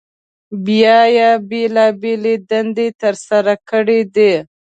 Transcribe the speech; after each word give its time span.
بیا 0.65 0.99
یې 1.15 1.29
بېلابېلې 1.49 2.35
دندې 2.49 2.87
تر 3.01 3.15
سره 3.27 3.53
کړي 3.69 4.01
دي. 4.15 4.33